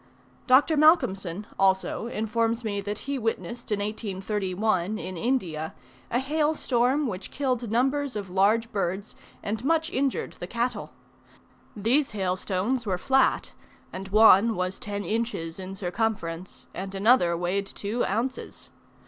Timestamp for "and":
9.43-9.63, 13.93-14.07, 16.73-16.95